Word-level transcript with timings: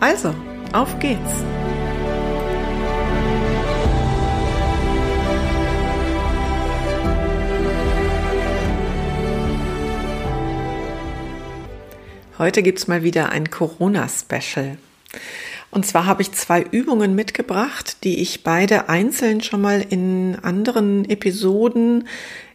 Also, 0.00 0.34
auf 0.72 0.98
geht's! 0.98 1.20
Heute 12.38 12.62
gibt's 12.62 12.88
mal 12.88 13.02
wieder 13.02 13.28
ein 13.28 13.50
Corona-Special. 13.50 14.78
Und 15.70 15.84
zwar 15.84 16.06
habe 16.06 16.22
ich 16.22 16.32
zwei 16.32 16.62
Übungen 16.62 17.14
mitgebracht, 17.14 18.02
die 18.02 18.22
ich 18.22 18.42
beide 18.42 18.88
einzeln 18.88 19.42
schon 19.42 19.60
mal 19.60 19.84
in 19.86 20.38
anderen 20.40 21.04
Episoden 21.10 22.08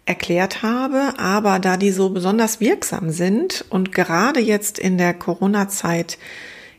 erklärt 0.07 0.63
habe, 0.63 1.13
aber 1.19 1.59
da 1.59 1.77
die 1.77 1.91
so 1.91 2.09
besonders 2.09 2.59
wirksam 2.59 3.11
sind 3.11 3.65
und 3.69 3.91
gerade 3.91 4.39
jetzt 4.39 4.79
in 4.79 4.97
der 4.97 5.13
Corona-Zeit 5.13 6.17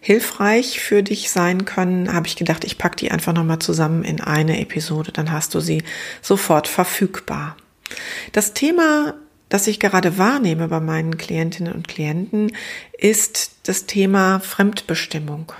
hilfreich 0.06 0.78
für 0.78 1.02
dich 1.02 1.30
sein 1.30 1.64
können, 1.64 2.12
habe 2.12 2.28
ich 2.28 2.36
gedacht, 2.36 2.62
ich 2.62 2.78
packe 2.78 2.94
die 2.94 3.10
einfach 3.10 3.32
nochmal 3.32 3.58
zusammen 3.58 4.04
in 4.04 4.20
eine 4.20 4.60
Episode, 4.60 5.10
dann 5.10 5.32
hast 5.32 5.52
du 5.52 5.58
sie 5.58 5.82
sofort 6.22 6.68
verfügbar. 6.68 7.56
Das 8.30 8.54
Thema, 8.54 9.14
das 9.48 9.66
ich 9.66 9.80
gerade 9.80 10.16
wahrnehme 10.16 10.68
bei 10.68 10.78
meinen 10.78 11.18
Klientinnen 11.18 11.72
und 11.72 11.88
Klienten, 11.88 12.52
ist 12.96 13.56
das 13.64 13.86
Thema 13.86 14.38
Fremdbestimmung. 14.38 15.50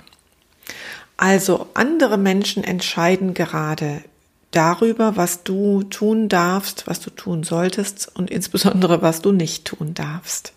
Also 1.17 1.67
andere 1.73 2.17
Menschen 2.17 2.63
entscheiden 2.63 3.33
gerade 3.33 4.01
darüber, 4.51 5.17
was 5.17 5.43
du 5.43 5.83
tun 5.83 6.29
darfst, 6.29 6.87
was 6.87 7.01
du 7.01 7.09
tun 7.09 7.43
solltest 7.43 8.09
und 8.15 8.31
insbesondere 8.31 9.01
was 9.01 9.21
du 9.21 9.33
nicht 9.33 9.65
tun 9.65 9.93
darfst. 9.93 10.53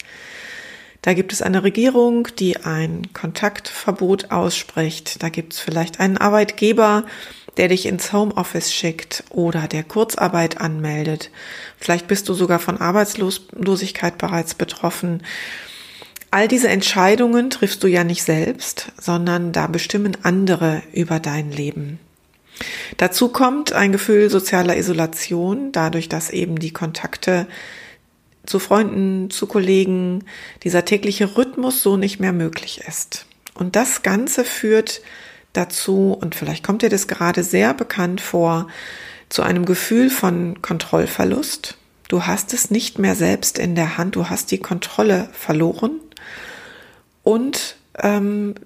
Da 1.02 1.14
gibt 1.14 1.32
es 1.32 1.40
eine 1.40 1.62
Regierung, 1.62 2.28
die 2.38 2.58
ein 2.58 3.08
Kontaktverbot 3.14 4.30
ausspricht. 4.30 5.22
Da 5.22 5.30
gibt 5.30 5.54
es 5.54 5.60
vielleicht 5.60 5.98
einen 5.98 6.18
Arbeitgeber, 6.18 7.04
der 7.56 7.68
dich 7.68 7.86
ins 7.86 8.12
Homeoffice 8.12 8.72
schickt 8.72 9.24
oder 9.30 9.66
der 9.66 9.82
Kurzarbeit 9.82 10.60
anmeldet. 10.60 11.30
Vielleicht 11.78 12.06
bist 12.06 12.28
du 12.28 12.34
sogar 12.34 12.58
von 12.58 12.78
Arbeitslosigkeit 12.78 14.18
bereits 14.18 14.54
betroffen. 14.54 15.22
All 16.30 16.46
diese 16.46 16.68
Entscheidungen 16.68 17.50
triffst 17.50 17.82
du 17.82 17.88
ja 17.88 18.04
nicht 18.04 18.22
selbst, 18.22 18.92
sondern 19.00 19.52
da 19.52 19.66
bestimmen 19.66 20.16
andere 20.22 20.82
über 20.92 21.18
dein 21.18 21.50
Leben. 21.50 21.98
Dazu 22.98 23.28
kommt 23.28 23.72
ein 23.72 23.90
Gefühl 23.90 24.30
sozialer 24.30 24.76
Isolation, 24.76 25.72
dadurch, 25.72 26.08
dass 26.08 26.30
eben 26.30 26.58
die 26.58 26.72
Kontakte 26.72 27.46
zu 28.50 28.58
Freunden, 28.58 29.30
zu 29.30 29.46
Kollegen, 29.46 30.24
dieser 30.64 30.84
tägliche 30.84 31.36
Rhythmus 31.36 31.82
so 31.82 31.96
nicht 31.96 32.18
mehr 32.18 32.32
möglich 32.32 32.82
ist. 32.86 33.26
Und 33.54 33.76
das 33.76 34.02
Ganze 34.02 34.44
führt 34.44 35.02
dazu, 35.52 36.18
und 36.20 36.34
vielleicht 36.34 36.64
kommt 36.64 36.82
dir 36.82 36.88
das 36.88 37.06
gerade 37.06 37.44
sehr 37.44 37.74
bekannt 37.74 38.20
vor, 38.20 38.66
zu 39.28 39.42
einem 39.42 39.64
Gefühl 39.64 40.10
von 40.10 40.60
Kontrollverlust. 40.62 41.78
Du 42.08 42.26
hast 42.26 42.52
es 42.52 42.72
nicht 42.72 42.98
mehr 42.98 43.14
selbst 43.14 43.56
in 43.56 43.76
der 43.76 43.96
Hand, 43.96 44.16
du 44.16 44.28
hast 44.28 44.50
die 44.50 44.58
Kontrolle 44.58 45.28
verloren. 45.32 46.00
Und 47.22 47.76
ähm, 48.02 48.56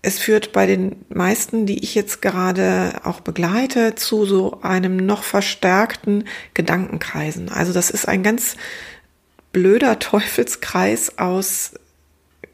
es 0.00 0.18
führt 0.18 0.52
bei 0.52 0.66
den 0.66 1.04
meisten, 1.08 1.66
die 1.66 1.82
ich 1.82 1.94
jetzt 1.94 2.22
gerade 2.22 3.00
auch 3.04 3.20
begleite, 3.20 3.96
zu 3.96 4.24
so 4.24 4.60
einem 4.62 4.96
noch 4.96 5.24
verstärkten 5.24 6.24
Gedankenkreisen. 6.54 7.50
Also 7.50 7.74
das 7.74 7.90
ist 7.90 8.08
ein 8.08 8.22
ganz 8.22 8.56
blöder 9.56 9.98
Teufelskreis 9.98 11.16
aus 11.16 11.72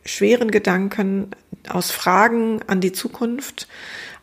schweren 0.04 0.52
Gedanken, 0.52 1.32
aus 1.68 1.90
Fragen 1.90 2.60
an 2.68 2.80
die 2.80 2.92
Zukunft, 2.92 3.66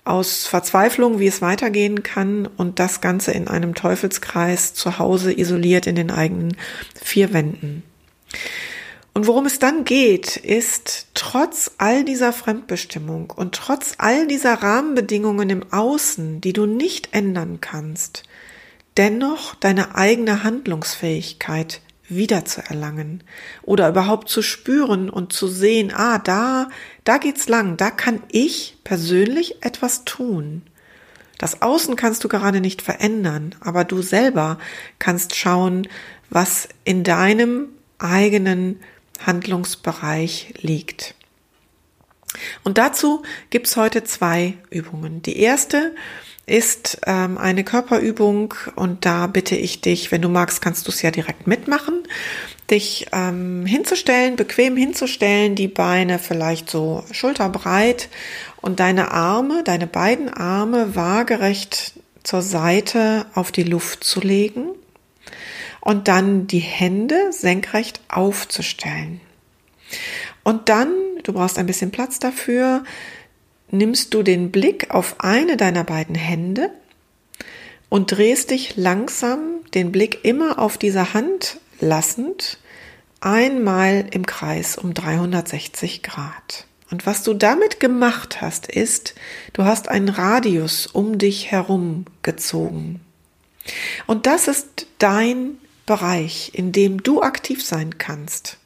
aus 0.06 0.48
Verzweiflung, 0.48 1.20
wie 1.20 1.28
es 1.28 1.42
weitergehen 1.42 2.04
kann 2.04 2.46
und 2.46 2.80
das 2.80 3.02
Ganze 3.02 3.34
in 3.34 3.50
einem 3.50 3.76
Teufelskreis 3.76 4.76
zu 4.76 4.98
Hause 4.98 5.38
isoliert 5.38 5.88
in 5.88 5.96
den 5.96 6.10
eigenen 6.10 6.56
vier 6.96 7.34
Wänden. 7.34 7.84
Und 9.14 9.28
worum 9.28 9.46
es 9.46 9.60
dann 9.60 9.84
geht, 9.84 10.38
ist 10.38 11.08
trotz 11.16 11.72
all 11.80 12.06
dieser 12.06 12.32
Fremdbestimmung 12.32 13.34
und 13.36 13.56
trotz 13.56 13.96
all 13.98 14.26
dieser 14.26 14.54
Rahmenbedingungen 14.54 15.50
im 15.50 15.74
Außen, 15.74 16.40
die 16.40 16.54
du 16.54 16.66
nicht 16.66 17.10
ändern 17.12 17.58
kannst, 17.60 18.24
dennoch 18.96 19.54
deine 19.56 19.96
eigene 19.96 20.46
Handlungsfähigkeit 20.46 21.82
wiederzuerlangen 22.10 23.24
oder 23.62 23.90
überhaupt 23.90 24.30
zu 24.30 24.42
spüren 24.42 25.10
und 25.10 25.32
zu 25.32 25.48
sehen, 25.48 25.94
ah, 25.94 26.20
da, 26.20 26.70
da 27.04 27.18
geht's 27.18 27.48
lang, 27.48 27.78
da 27.78 27.92
kann 27.92 28.22
ich 28.32 28.78
persönlich 28.84 29.64
etwas 29.64 30.04
tun. 30.06 30.64
Das 31.38 31.62
Außen 31.62 31.96
kannst 31.96 32.24
du 32.24 32.28
gerade 32.28 32.60
nicht 32.60 32.82
verändern, 32.82 33.56
aber 33.62 33.86
du 33.86 34.02
selber 34.02 34.60
kannst 35.00 35.36
schauen, 35.36 35.88
was 36.30 36.68
in 36.84 37.04
deinem 37.04 37.70
eigenen 37.98 38.80
Handlungsbereich 39.26 40.54
liegt. 40.62 41.16
Und 42.64 42.78
dazu 42.78 43.24
gibt's 43.50 43.76
heute 43.76 44.04
zwei 44.04 44.58
Übungen. 44.70 45.22
Die 45.22 45.40
erste 45.40 45.96
ist 46.50 47.02
ähm, 47.06 47.38
eine 47.38 47.64
Körperübung 47.64 48.54
und 48.76 49.06
da 49.06 49.28
bitte 49.28 49.56
ich 49.56 49.82
dich, 49.82 50.12
wenn 50.12 50.22
du 50.22 50.30
magst, 50.30 50.62
kannst 50.62 50.88
du 50.88 50.92
es 50.92 51.02
ja 51.02 51.12
direkt 51.12 51.48
mitmachen, 51.48 52.04
dich 52.70 53.08
ähm, 53.12 53.66
hinzustellen, 53.66 54.36
bequem 54.36 54.76
hinzustellen, 54.76 55.56
die 55.56 55.68
Beine 55.68 56.20
vielleicht 56.20 56.70
so 56.70 57.04
schulterbreit 57.12 58.10
und 58.62 58.80
deine 58.80 59.12
Arme, 59.12 59.64
deine 59.64 59.88
beiden 59.88 60.30
Arme 60.30 60.96
waagerecht 60.96 61.94
zur 62.24 62.42
Seite 62.42 63.26
auf 63.34 63.52
die 63.52 63.64
Luft 63.64 64.04
zu 64.04 64.20
legen 64.20 64.70
und 65.82 66.08
dann 66.08 66.48
die 66.48 66.60
Hände 66.60 67.32
senkrecht 67.32 68.02
aufzustellen. 68.10 69.22
Und 70.44 70.70
dann, 70.70 70.94
du 71.24 71.34
brauchst 71.34 71.58
ein 71.58 71.66
bisschen 71.66 71.92
Platz 71.92 72.20
dafür, 72.20 72.84
nimmst 73.72 74.14
du 74.14 74.24
den 74.24 74.52
Blick 74.52 74.92
auf 74.92 75.16
eine 75.20 75.58
deiner 75.58 75.84
beiden 75.84 76.16
Hände 76.16 76.72
und 77.90 78.12
drehst 78.12 78.52
dich 78.52 78.76
langsam 78.76 79.42
den 79.74 79.92
Blick 79.92 80.24
immer 80.24 80.60
auf 80.60 80.78
dieser 80.78 81.14
Hand 81.14 81.60
lassend 81.80 82.60
einmal 83.22 84.06
im 84.12 84.26
Kreis 84.26 84.78
um 84.78 84.94
360 84.94 86.04
Grad. 86.04 86.66
Und 86.92 87.06
was 87.06 87.24
du 87.24 87.34
damit 87.34 87.80
gemacht 87.80 88.42
hast, 88.42 88.68
ist, 88.68 89.14
du 89.54 89.64
hast 89.64 89.90
einen 89.90 90.10
Radius 90.10 90.88
um 90.88 91.18
dich 91.18 91.52
herum 91.52 92.06
gezogen. 92.24 93.02
Und 94.08 94.26
das 94.26 94.48
ist 94.48 94.88
dein 94.98 95.58
Bereich, 95.86 96.52
in 96.54 96.72
dem 96.72 97.04
du 97.04 97.22
aktiv 97.22 97.64
sein 97.64 97.98
kannst. 97.98 98.58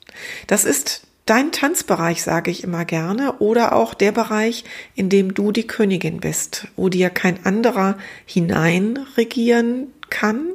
Das 0.47 0.63
ist 0.63 1.01
dein 1.25 1.51
Tanzbereich, 1.51 2.21
sage 2.23 2.51
ich 2.51 2.63
immer 2.63 2.85
gerne, 2.85 3.33
oder 3.39 3.73
auch 3.73 3.93
der 3.93 4.11
Bereich, 4.11 4.63
in 4.95 5.09
dem 5.09 5.33
du 5.33 5.51
die 5.51 5.67
Königin 5.67 6.19
bist, 6.19 6.67
wo 6.75 6.89
dir 6.89 7.09
kein 7.09 7.45
anderer 7.45 7.97
hineinregieren 8.25 9.93
kann 10.09 10.47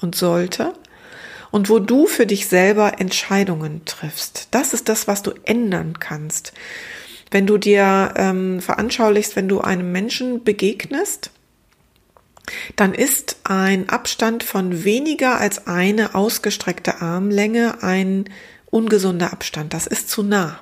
und 0.00 0.14
sollte 0.14 0.74
und 1.50 1.70
wo 1.70 1.78
du 1.78 2.06
für 2.06 2.26
dich 2.26 2.46
selber 2.46 3.00
Entscheidungen 3.00 3.84
triffst. 3.84 4.48
Das 4.50 4.74
ist 4.74 4.88
das, 4.88 5.08
was 5.08 5.22
du 5.22 5.32
ändern 5.44 5.98
kannst. 5.98 6.52
Wenn 7.30 7.46
du 7.46 7.58
dir 7.58 8.14
ähm, 8.16 8.60
veranschaulichst, 8.60 9.36
wenn 9.36 9.48
du 9.48 9.60
einem 9.60 9.92
Menschen 9.92 10.44
begegnest, 10.44 11.30
dann 12.76 12.94
ist 12.94 13.40
ein 13.44 13.90
Abstand 13.90 14.42
von 14.42 14.84
weniger 14.84 15.38
als 15.38 15.66
eine 15.66 16.14
ausgestreckte 16.14 17.02
Armlänge 17.02 17.82
ein 17.82 18.24
ungesunder 18.70 19.32
Abstand. 19.32 19.74
Das 19.74 19.86
ist 19.86 20.08
zu 20.08 20.22
nah. 20.22 20.60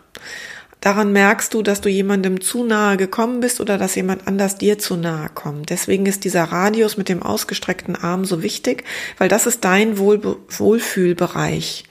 Daran 0.80 1.10
merkst 1.12 1.52
du, 1.52 1.62
dass 1.62 1.80
du 1.80 1.88
jemandem 1.88 2.40
zu 2.40 2.62
nahe 2.62 2.96
gekommen 2.96 3.40
bist 3.40 3.60
oder 3.60 3.76
dass 3.78 3.94
jemand 3.96 4.28
anders 4.28 4.56
dir 4.56 4.78
zu 4.78 4.96
nahe 4.96 5.30
kommt. 5.34 5.70
Deswegen 5.70 6.06
ist 6.06 6.24
dieser 6.24 6.44
Radius 6.44 6.96
mit 6.96 7.08
dem 7.08 7.22
ausgestreckten 7.22 7.96
Arm 7.96 8.24
so 8.24 8.42
wichtig, 8.42 8.84
weil 9.18 9.28
das 9.28 9.46
ist 9.46 9.64
dein 9.64 9.98
Wohl 9.98 10.38
Wohlfühlbereich. 10.48 11.84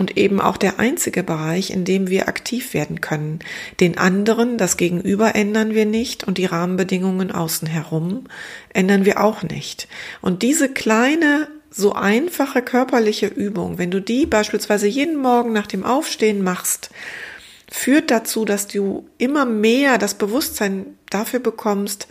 und 0.00 0.16
eben 0.16 0.40
auch 0.40 0.56
der 0.56 0.80
einzige 0.80 1.22
Bereich, 1.22 1.70
in 1.70 1.84
dem 1.84 2.10
wir 2.10 2.26
aktiv 2.26 2.74
werden 2.74 3.00
können. 3.00 3.38
Den 3.78 3.96
anderen, 3.96 4.58
das 4.58 4.76
Gegenüber 4.76 5.36
ändern 5.36 5.72
wir 5.72 5.86
nicht 5.86 6.24
und 6.24 6.36
die 6.36 6.46
Rahmenbedingungen 6.46 7.30
außen 7.30 7.68
herum 7.68 8.24
ändern 8.70 9.04
wir 9.04 9.22
auch 9.22 9.44
nicht. 9.44 9.86
Und 10.20 10.42
diese 10.42 10.68
kleine, 10.68 11.46
so 11.76 11.92
einfache 11.92 12.62
körperliche 12.62 13.26
Übung, 13.26 13.78
wenn 13.78 13.90
du 13.90 14.00
die 14.00 14.26
beispielsweise 14.26 14.86
jeden 14.86 15.16
Morgen 15.16 15.52
nach 15.52 15.66
dem 15.66 15.84
Aufstehen 15.84 16.42
machst, 16.42 16.90
führt 17.68 18.12
dazu, 18.12 18.44
dass 18.44 18.68
du 18.68 19.08
immer 19.18 19.44
mehr 19.44 19.98
das 19.98 20.14
Bewusstsein 20.14 20.98
dafür 21.10 21.40
bekommst, 21.40 22.06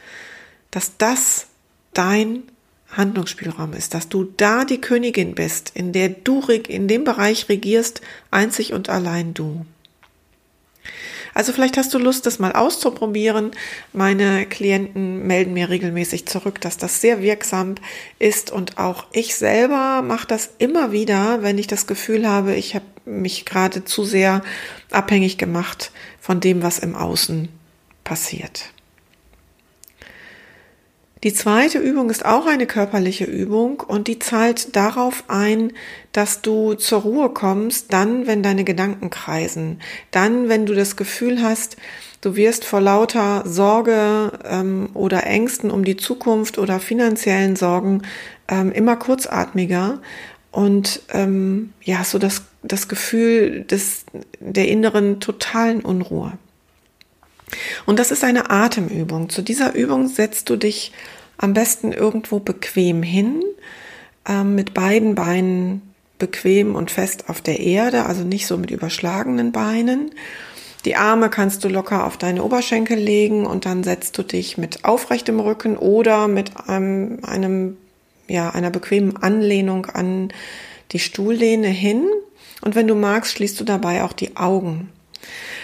dass 0.71 0.97
das 0.97 1.47
dein 1.93 2.43
Handlungsspielraum 2.89 3.73
ist, 3.73 3.93
dass 3.93 4.09
du 4.09 4.25
da 4.25 4.65
die 4.65 4.81
Königin 4.81 5.33
bist, 5.33 5.71
in 5.73 5.93
der 5.93 6.09
du 6.09 6.41
in 6.41 6.89
dem 6.89 7.05
Bereich 7.05 7.47
regierst, 7.47 8.01
einzig 8.31 8.73
und 8.73 8.89
allein 8.89 9.33
du. 9.33 9.65
Also 11.33 11.51
vielleicht 11.51 11.77
hast 11.77 11.93
du 11.93 11.97
Lust, 11.97 12.25
das 12.25 12.39
mal 12.39 12.53
auszuprobieren. 12.53 13.51
Meine 13.91 14.45
Klienten 14.45 15.25
melden 15.25 15.53
mir 15.53 15.69
regelmäßig 15.69 16.25
zurück, 16.27 16.61
dass 16.61 16.77
das 16.77 17.01
sehr 17.01 17.21
wirksam 17.21 17.75
ist 18.19 18.51
und 18.51 18.77
auch 18.77 19.05
ich 19.11 19.35
selber 19.35 20.01
mache 20.01 20.27
das 20.27 20.49
immer 20.59 20.91
wieder, 20.91 21.41
wenn 21.41 21.57
ich 21.57 21.67
das 21.67 21.87
Gefühl 21.87 22.27
habe, 22.27 22.55
ich 22.55 22.75
habe 22.75 22.85
mich 23.05 23.45
gerade 23.45 23.83
zu 23.83 24.03
sehr 24.03 24.41
abhängig 24.91 25.37
gemacht 25.37 25.91
von 26.21 26.39
dem, 26.39 26.61
was 26.63 26.79
im 26.79 26.95
Außen 26.95 27.49
passiert. 28.03 28.73
Die 31.23 31.33
zweite 31.33 31.79
Übung 31.79 32.09
ist 32.09 32.25
auch 32.25 32.45
eine 32.45 32.67
körperliche 32.67 33.23
Übung 33.23 33.79
und 33.79 34.09
die 34.09 34.19
zahlt 34.19 34.75
darauf 34.75 35.23
ein, 35.29 35.71
dass 36.11 36.41
du 36.41 36.73
zur 36.73 37.03
Ruhe 37.03 37.29
kommst, 37.29 37.93
dann, 37.93 38.27
wenn 38.27 38.43
deine 38.43 38.65
Gedanken 38.65 39.09
kreisen, 39.09 39.79
dann, 40.11 40.49
wenn 40.49 40.65
du 40.65 40.75
das 40.75 40.97
Gefühl 40.97 41.41
hast, 41.41 41.77
du 42.19 42.35
wirst 42.35 42.65
vor 42.65 42.81
lauter 42.81 43.43
Sorge 43.45 44.33
ähm, 44.43 44.89
oder 44.93 45.25
Ängsten 45.25 45.71
um 45.71 45.85
die 45.85 45.95
Zukunft 45.95 46.57
oder 46.57 46.81
finanziellen 46.81 47.55
Sorgen 47.55 48.01
ähm, 48.49 48.73
immer 48.73 48.97
kurzatmiger 48.97 50.01
und 50.51 51.03
ähm, 51.13 51.71
ja, 51.81 52.03
so 52.03 52.19
das, 52.19 52.43
das 52.63 52.89
Gefühl 52.89 53.63
des, 53.63 54.03
der 54.41 54.67
inneren 54.67 55.21
totalen 55.21 55.79
Unruhe. 55.79 56.33
Und 57.85 57.99
das 57.99 58.11
ist 58.11 58.23
eine 58.23 58.49
Atemübung. 58.49 59.29
Zu 59.29 59.41
dieser 59.41 59.75
Übung 59.75 60.07
setzt 60.07 60.49
du 60.49 60.55
dich 60.55 60.91
am 61.37 61.53
besten 61.53 61.91
irgendwo 61.91 62.39
bequem 62.39 63.03
hin, 63.03 63.43
äh, 64.27 64.43
mit 64.43 64.73
beiden 64.73 65.15
Beinen 65.15 65.81
bequem 66.19 66.75
und 66.75 66.91
fest 66.91 67.29
auf 67.29 67.41
der 67.41 67.59
Erde, 67.59 68.05
also 68.05 68.23
nicht 68.23 68.47
so 68.47 68.57
mit 68.57 68.71
überschlagenen 68.71 69.51
Beinen. 69.51 70.11
Die 70.85 70.95
Arme 70.95 71.29
kannst 71.29 71.63
du 71.63 71.69
locker 71.69 72.05
auf 72.05 72.17
deine 72.17 72.43
Oberschenkel 72.43 72.97
legen 72.97 73.45
und 73.45 73.65
dann 73.65 73.83
setzt 73.83 74.17
du 74.17 74.23
dich 74.23 74.57
mit 74.57 74.83
aufrechtem 74.83 75.39
Rücken 75.39 75.77
oder 75.77 76.27
mit 76.27 76.51
einem, 76.67 77.19
einem 77.23 77.77
ja, 78.27 78.49
einer 78.49 78.69
bequemen 78.69 79.17
Anlehnung 79.17 79.85
an 79.85 80.31
die 80.91 80.99
Stuhllehne 80.99 81.67
hin. 81.67 82.07
Und 82.61 82.75
wenn 82.75 82.87
du 82.87 82.95
magst, 82.95 83.33
schließt 83.33 83.59
du 83.59 83.63
dabei 83.63 84.03
auch 84.03 84.13
die 84.13 84.35
Augen. 84.35 84.89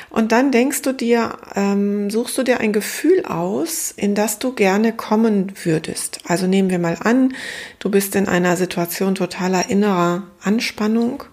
Und 0.10 0.32
dann 0.32 0.52
denkst 0.52 0.82
du 0.82 0.92
dir, 0.92 1.38
ähm, 1.56 2.10
suchst 2.10 2.38
du 2.38 2.44
dir 2.44 2.60
ein 2.60 2.74
Gefühl 2.74 3.26
aus, 3.26 3.94
in 3.96 4.16
das 4.16 4.40
du 4.40 4.54
gerne 4.54 4.92
kommen 4.92 5.54
würdest. 5.64 6.20
Also 6.26 6.48
nehmen 6.48 6.70
wir 6.70 6.80
mal 6.80 6.98
an, 7.00 7.36
du 7.78 7.92
bist 7.92 8.16
in 8.16 8.28
einer 8.28 8.58
Situation 8.58 9.16
totaler 9.16 9.70
innerer 9.70 10.24
Anspannung. 10.42 11.24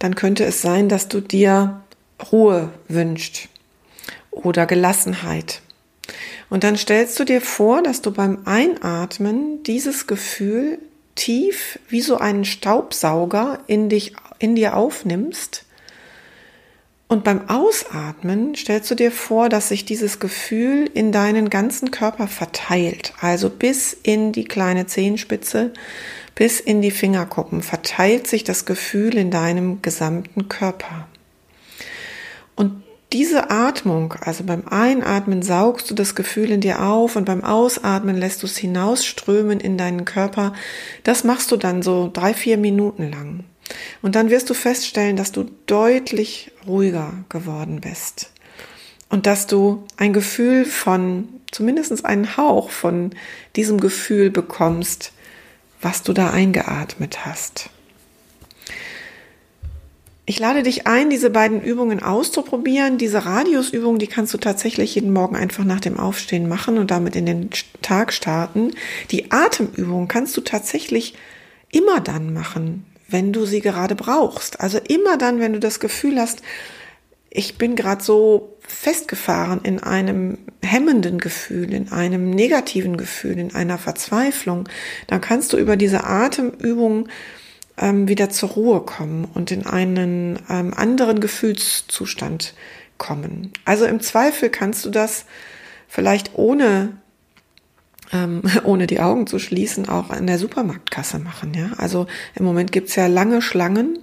Dann 0.00 0.16
könnte 0.16 0.44
es 0.44 0.60
sein, 0.60 0.88
dass 0.88 1.08
du 1.08 1.20
dir 1.20 1.82
Ruhe 2.32 2.72
wünscht 2.88 3.48
oder 4.30 4.66
Gelassenheit. 4.66 5.62
Und 6.50 6.64
dann 6.64 6.76
stellst 6.76 7.18
du 7.20 7.24
dir 7.24 7.40
vor, 7.40 7.82
dass 7.82 8.02
du 8.02 8.10
beim 8.10 8.38
Einatmen 8.44 9.62
dieses 9.62 10.06
Gefühl 10.06 10.78
tief 11.14 11.78
wie 11.88 12.00
so 12.00 12.16
einen 12.16 12.44
Staubsauger 12.44 13.60
in 13.66 13.88
dich, 13.88 14.14
in 14.38 14.56
dir 14.56 14.76
aufnimmst 14.76 15.64
und 17.08 17.24
beim 17.24 17.48
Ausatmen 17.48 18.54
stellst 18.54 18.90
du 18.90 18.94
dir 18.94 19.10
vor, 19.10 19.48
dass 19.48 19.68
sich 19.68 19.86
dieses 19.86 20.20
Gefühl 20.20 20.90
in 20.92 21.10
deinen 21.10 21.48
ganzen 21.48 21.90
Körper 21.90 22.28
verteilt, 22.28 23.14
also 23.20 23.48
bis 23.48 23.94
in 23.94 24.32
die 24.32 24.44
kleine 24.44 24.86
Zehenspitze, 24.86 25.72
bis 26.34 26.60
in 26.60 26.82
die 26.82 26.90
Fingerkuppen 26.90 27.62
verteilt 27.62 28.26
sich 28.26 28.44
das 28.44 28.66
Gefühl 28.66 29.16
in 29.16 29.30
deinem 29.30 29.80
gesamten 29.80 30.48
Körper. 30.48 31.08
Und 32.54 32.82
diese 33.14 33.50
Atmung, 33.50 34.12
also 34.20 34.44
beim 34.44 34.68
Einatmen 34.68 35.40
saugst 35.40 35.90
du 35.90 35.94
das 35.94 36.14
Gefühl 36.14 36.50
in 36.50 36.60
dir 36.60 36.82
auf 36.82 37.16
und 37.16 37.24
beim 37.24 37.42
Ausatmen 37.42 38.16
lässt 38.16 38.42
du 38.42 38.46
es 38.46 38.58
hinausströmen 38.58 39.60
in 39.60 39.78
deinen 39.78 40.04
Körper. 40.04 40.52
Das 41.04 41.24
machst 41.24 41.50
du 41.50 41.56
dann 41.56 41.80
so 41.80 42.10
drei, 42.12 42.34
vier 42.34 42.58
Minuten 42.58 43.10
lang. 43.10 43.44
Und 44.02 44.14
dann 44.14 44.30
wirst 44.30 44.48
du 44.50 44.54
feststellen, 44.54 45.16
dass 45.16 45.32
du 45.32 45.50
deutlich 45.66 46.52
ruhiger 46.66 47.12
geworden 47.28 47.80
bist. 47.80 48.32
Und 49.08 49.26
dass 49.26 49.46
du 49.46 49.84
ein 49.96 50.12
Gefühl 50.12 50.64
von, 50.64 51.28
zumindest 51.50 52.04
einen 52.04 52.36
Hauch 52.36 52.70
von 52.70 53.10
diesem 53.56 53.80
Gefühl 53.80 54.30
bekommst, 54.30 55.12
was 55.80 56.02
du 56.02 56.12
da 56.12 56.30
eingeatmet 56.30 57.24
hast. 57.24 57.70
Ich 60.28 60.38
lade 60.38 60.62
dich 60.62 60.86
ein, 60.86 61.08
diese 61.08 61.30
beiden 61.30 61.62
Übungen 61.62 62.02
auszuprobieren. 62.02 62.98
Diese 62.98 63.24
Radiusübung, 63.24 63.98
die 63.98 64.08
kannst 64.08 64.34
du 64.34 64.38
tatsächlich 64.38 64.94
jeden 64.94 65.10
Morgen 65.10 65.36
einfach 65.36 65.64
nach 65.64 65.80
dem 65.80 65.98
Aufstehen 65.98 66.50
machen 66.50 66.76
und 66.76 66.90
damit 66.90 67.16
in 67.16 67.24
den 67.24 67.48
Tag 67.80 68.12
starten. 68.12 68.72
Die 69.10 69.32
Atemübung 69.32 70.06
kannst 70.06 70.36
du 70.36 70.42
tatsächlich 70.42 71.14
immer 71.70 72.00
dann 72.00 72.34
machen, 72.34 72.84
wenn 73.08 73.32
du 73.32 73.46
sie 73.46 73.60
gerade 73.60 73.94
brauchst. 73.94 74.60
Also 74.60 74.78
immer 74.78 75.16
dann, 75.16 75.40
wenn 75.40 75.54
du 75.54 75.60
das 75.60 75.80
Gefühl 75.80 76.20
hast, 76.20 76.42
ich 77.30 77.58
bin 77.58 77.76
gerade 77.76 78.02
so 78.02 78.56
festgefahren 78.60 79.60
in 79.62 79.82
einem 79.82 80.38
hemmenden 80.62 81.18
Gefühl, 81.18 81.72
in 81.72 81.92
einem 81.92 82.30
negativen 82.30 82.96
Gefühl, 82.96 83.38
in 83.38 83.54
einer 83.54 83.78
Verzweiflung, 83.78 84.68
dann 85.06 85.20
kannst 85.20 85.52
du 85.52 85.56
über 85.56 85.76
diese 85.76 86.04
Atemübung 86.04 87.08
ähm, 87.78 88.08
wieder 88.08 88.30
zur 88.30 88.50
Ruhe 88.50 88.80
kommen 88.80 89.26
und 89.34 89.50
in 89.50 89.66
einen 89.66 90.38
ähm, 90.48 90.74
anderen 90.74 91.20
Gefühlszustand 91.20 92.54
kommen. 92.98 93.52
Also 93.64 93.86
im 93.86 94.00
Zweifel 94.00 94.50
kannst 94.50 94.84
du 94.84 94.90
das 94.90 95.24
vielleicht 95.86 96.32
ohne 96.34 96.96
ähm, 98.12 98.42
ohne 98.64 98.86
die 98.86 99.00
Augen 99.00 99.26
zu 99.26 99.38
schließen, 99.38 99.88
auch 99.88 100.10
an 100.10 100.26
der 100.26 100.38
Supermarktkasse 100.38 101.18
machen. 101.18 101.54
Ja? 101.54 101.70
Also 101.76 102.06
im 102.34 102.44
Moment 102.44 102.72
gibt's 102.72 102.96
ja 102.96 103.06
lange 103.06 103.42
Schlangen, 103.42 103.98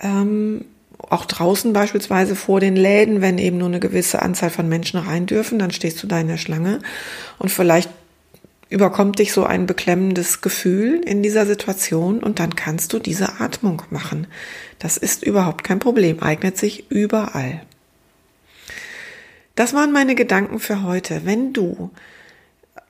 ähm, 0.00 0.64
auch 0.98 1.26
draußen 1.26 1.72
beispielsweise 1.72 2.34
vor 2.34 2.60
den 2.60 2.76
Läden, 2.76 3.20
wenn 3.20 3.38
eben 3.38 3.58
nur 3.58 3.68
eine 3.68 3.80
gewisse 3.80 4.22
Anzahl 4.22 4.50
von 4.50 4.68
Menschen 4.68 4.98
rein 4.98 5.26
dürfen, 5.26 5.58
dann 5.58 5.70
stehst 5.70 6.02
du 6.02 6.06
da 6.06 6.18
in 6.18 6.28
der 6.28 6.38
Schlange 6.38 6.80
und 7.38 7.50
vielleicht 7.50 7.90
überkommt 8.70 9.18
dich 9.18 9.32
so 9.32 9.44
ein 9.44 9.66
beklemmendes 9.66 10.40
Gefühl 10.40 11.00
in 11.04 11.22
dieser 11.22 11.46
Situation 11.46 12.20
und 12.22 12.38
dann 12.38 12.56
kannst 12.56 12.92
du 12.92 12.98
diese 12.98 13.40
Atmung 13.40 13.82
machen. 13.90 14.26
Das 14.78 14.96
ist 14.96 15.22
überhaupt 15.22 15.62
kein 15.62 15.78
Problem, 15.78 16.20
eignet 16.20 16.56
sich 16.56 16.90
überall. 16.90 17.62
Das 19.54 19.74
waren 19.74 19.92
meine 19.92 20.14
Gedanken 20.14 20.58
für 20.58 20.82
heute. 20.82 21.22
Wenn 21.24 21.52
du 21.52 21.90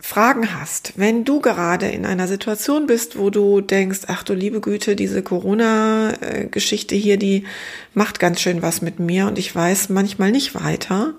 Fragen 0.06 0.60
hast, 0.60 0.92
wenn 0.96 1.24
du 1.24 1.40
gerade 1.40 1.88
in 1.88 2.04
einer 2.04 2.28
Situation 2.28 2.86
bist, 2.86 3.18
wo 3.18 3.30
du 3.30 3.62
denkst, 3.62 4.00
ach 4.06 4.22
du 4.22 4.34
liebe 4.34 4.60
Güte, 4.60 4.96
diese 4.96 5.22
Corona-Geschichte 5.22 6.94
hier, 6.94 7.16
die 7.16 7.46
macht 7.94 8.20
ganz 8.20 8.42
schön 8.42 8.60
was 8.60 8.82
mit 8.82 9.00
mir 9.00 9.26
und 9.26 9.38
ich 9.38 9.56
weiß 9.56 9.88
manchmal 9.88 10.30
nicht 10.30 10.54
weiter 10.54 11.14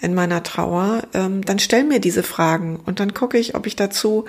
in 0.00 0.14
meiner 0.14 0.42
Trauer, 0.42 1.02
ähm, 1.12 1.44
dann 1.44 1.58
stell 1.58 1.84
mir 1.84 2.00
diese 2.00 2.22
Fragen 2.22 2.80
und 2.86 3.00
dann 3.00 3.12
gucke 3.12 3.36
ich, 3.36 3.54
ob 3.54 3.66
ich 3.66 3.76
dazu 3.76 4.24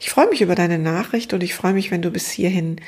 Ich 0.00 0.10
freue 0.10 0.28
mich 0.28 0.42
über 0.42 0.56
deine 0.56 0.80
Nachricht 0.80 1.32
und 1.32 1.44
ich 1.44 1.54
freue 1.54 1.74
mich, 1.74 1.92
wenn 1.92 2.02
du 2.02 2.10
bis 2.10 2.30
hierhin 2.30 2.80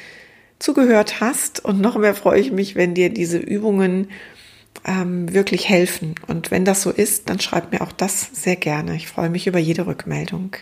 zugehört 0.62 1.20
hast. 1.20 1.64
Und 1.64 1.80
noch 1.80 1.96
mehr 1.96 2.14
freue 2.14 2.40
ich 2.40 2.52
mich, 2.52 2.74
wenn 2.74 2.94
dir 2.94 3.10
diese 3.10 3.38
Übungen 3.38 4.08
ähm, 4.84 5.32
wirklich 5.32 5.68
helfen. 5.68 6.14
Und 6.26 6.50
wenn 6.50 6.64
das 6.64 6.82
so 6.82 6.90
ist, 6.90 7.28
dann 7.28 7.40
schreib 7.40 7.72
mir 7.72 7.82
auch 7.82 7.92
das 7.92 8.28
sehr 8.32 8.56
gerne. 8.56 8.96
Ich 8.96 9.08
freue 9.08 9.30
mich 9.30 9.46
über 9.46 9.58
jede 9.58 9.86
Rückmeldung. 9.86 10.56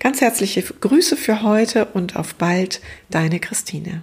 Ganz 0.00 0.20
herzliche 0.20 0.62
Grüße 0.62 1.16
für 1.16 1.42
heute 1.42 1.86
und 1.86 2.16
auf 2.16 2.34
bald, 2.34 2.80
deine 3.10 3.40
Christine. 3.40 4.02